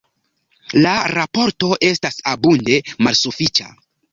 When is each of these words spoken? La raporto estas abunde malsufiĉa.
La 0.85 0.93
raporto 1.15 1.69
estas 1.91 2.17
abunde 2.33 2.81
malsufiĉa. 3.09 3.71